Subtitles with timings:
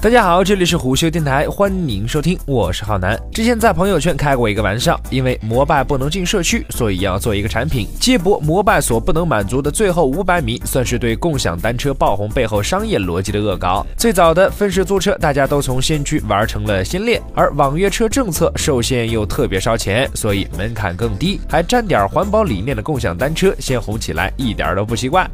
[0.00, 3.18] 大家好，这里是虎嗅电台，欢迎收听，我是浩南。
[3.32, 13.84] 之前在朋友圈开过一个玩笑，因为摩拜不能进社区，所以要做一个产品，接驳摩拜所不能满足的最后五百米，算是对共享单车爆红背后商业逻辑的恶搞。
[13.96, 25.28] 最早的分时租车，大家都从先驱玩成了先烈，而网约车政策受限又特别烧钱，所以门槛更低，还沾点环保理念的共享单车先红起来，一点都不奇怪。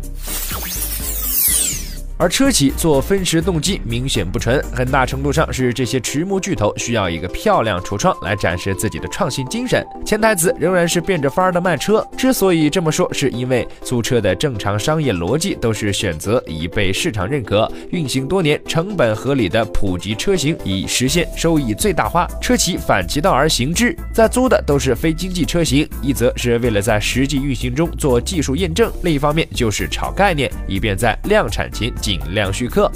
[2.17, 9.85] 而车企做分时动机明显不纯，很大程度上是这些迟暮巨头需要一个漂亮橱窗来展示自己的创新精神。
[10.07, 12.07] 潜台词仍然是变着法儿的卖车。
[12.17, 22.29] 之所以这么说，是因为租车的正常商业逻辑都是选择已被市场认可、运行多年、成本合理的普及车型，以实现收益最大化。
[22.41, 31.93] 车企反其道而行之，在租的都是非经济车型，一则是为了在实际运行中做技术验证，另一方面就是炒概念，以便在量产前。
[32.05, 32.93] 尽量续课。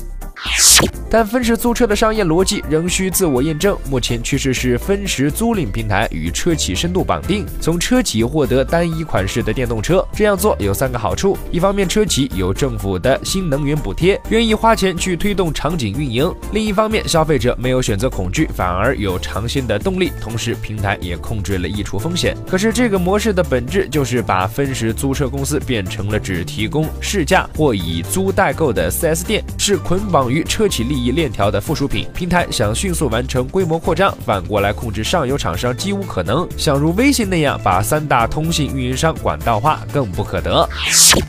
[1.10, 3.76] 但分时租车的商业逻辑仍需自我验证。
[3.88, 10.06] 目前趋势是分时租赁平台与车企深度绑定，从车企获得单一款式的电动车。
[10.12, 20.12] 这样做有三个好处：一方面，车企有政府的新能源补贴，愿意花钱去推动场景运营；另一方面，消费者没有选择恐惧，反而有尝鲜的动力。
[20.20, 22.36] 同时，平台也控制了溢出风险。
[22.46, 31.08] 可是，这个模式的本质就是把分时租车公司变成了只提供试驾或以租代购的 4S 店，是捆绑于车企利益。
[31.18, 36.46] 链条的附属品平台想迅速完成规模扩张，反过来控制上游厂商几无可能。
[36.56, 40.68] 想如微信那样把三大通信运营商管道化，更不可得。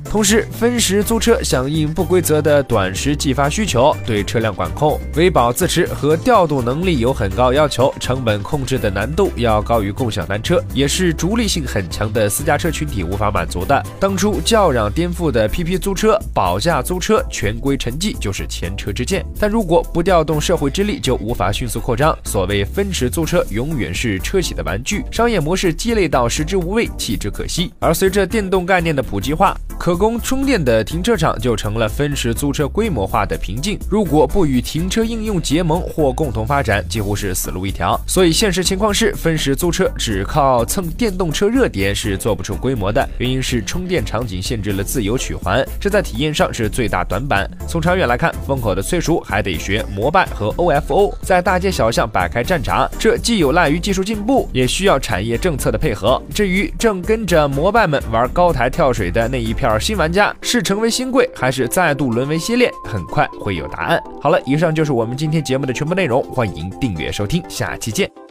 [0.05, 13.83] 同时，分时租车响应不规则的短时寄发需求，对车辆管控、维保自持和调度能力有很高要求，成本控制的难度要高于共享单车，也是逐利性很强的私家车群体无法满足的。
[13.99, 19.25] 当初叫嚷颠覆的 PP 租车、保价租车全规成绩就是前车之鉴。
[19.39, 22.17] 但如如果不调动社会之力，就无法迅速扩张。
[22.23, 27.69] 所谓分时租车，永远是车企的玩具，商业模式鸡肋到食之无味，弃之可惜。
[27.77, 33.79] 而随着电动概念的普及化，可供充电的停车场就成了分时租车规模化的瓶颈。
[33.89, 37.97] 如果不与停车应用结盟或共同发展，几乎是死路一条。
[38.05, 43.07] 所以现实情况是，分时租车只靠蹭电动车热点是做不出规模的。
[43.19, 47.49] 原因是充电场景限制了自由取还，这在体验上是最大短板。
[47.65, 52.85] 从长远来看，风口的催熟还得学摩拜和 OFO，在大街小巷摆开战场。
[52.99, 56.21] 这既有赖于技术进步，也需要产业政策的配合。
[56.35, 59.68] 至于正跟着摩拜们玩高台跳水的那一片。
[59.77, 62.71] 新玩家是成为新贵，还是再度沦为新恋？
[62.85, 64.01] 很快会有答案。
[64.21, 68.28] 好了，以上就是我们今天节目的全部内容，欢迎订阅收听，下期见。